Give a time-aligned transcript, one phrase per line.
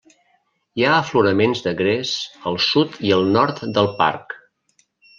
[0.79, 2.15] Hi ha afloraments de gres
[2.53, 4.39] al sud i al nord del parc.